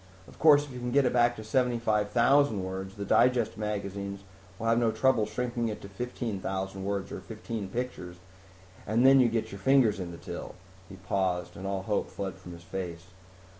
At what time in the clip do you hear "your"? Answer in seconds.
9.51-9.59